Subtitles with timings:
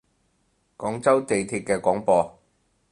[0.77, 2.39] 廣州地鐵嘅廣播